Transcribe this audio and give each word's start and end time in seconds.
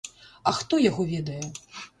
А 0.51 0.53
хто 0.61 0.81
яго 0.89 1.07
ведае! 1.13 1.41